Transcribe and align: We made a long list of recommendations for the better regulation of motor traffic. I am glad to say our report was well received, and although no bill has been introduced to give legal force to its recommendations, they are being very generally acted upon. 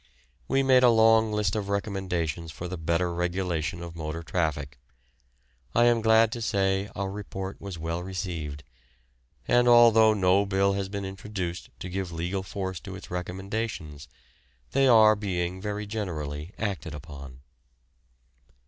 We 0.47 0.63
made 0.63 0.81
a 0.81 0.89
long 0.89 1.31
list 1.31 1.55
of 1.55 1.69
recommendations 1.69 2.51
for 2.51 2.67
the 2.67 2.75
better 2.75 3.13
regulation 3.13 3.83
of 3.83 3.95
motor 3.95 4.23
traffic. 4.23 4.79
I 5.75 5.83
am 5.85 6.01
glad 6.01 6.31
to 6.31 6.41
say 6.41 6.89
our 6.95 7.11
report 7.11 7.61
was 7.61 7.77
well 7.77 8.01
received, 8.01 8.63
and 9.47 9.67
although 9.67 10.15
no 10.15 10.47
bill 10.47 10.73
has 10.73 10.89
been 10.89 11.05
introduced 11.05 11.69
to 11.81 11.87
give 11.87 12.11
legal 12.11 12.41
force 12.41 12.79
to 12.79 12.95
its 12.95 13.11
recommendations, 13.11 14.07
they 14.71 14.87
are 14.87 15.15
being 15.15 15.61
very 15.61 15.85
generally 15.85 16.51
acted 16.57 16.95
upon. 16.95 17.41